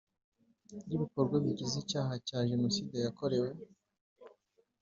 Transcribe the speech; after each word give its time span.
ry 0.83 0.91
ibikorwa 0.95 1.35
bigize 1.45 1.75
icyaha 1.83 2.13
cya 2.27 2.39
Jenoside 2.49 2.95
yakorewe 3.05 3.49